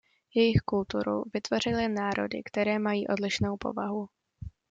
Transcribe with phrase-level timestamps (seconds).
[0.35, 4.09] Jejich kulturu vytvořily národy, které mají odlišnou povahu.